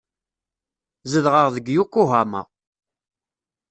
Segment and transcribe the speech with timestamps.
[1.11, 2.41] Zedɣeɣ deg Yokohama.